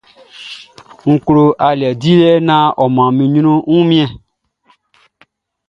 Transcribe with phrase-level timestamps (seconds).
[1.11, 4.11] N klo aliɛ dilɛ naan ɔ mʼan mi ɲan wunmiɛn.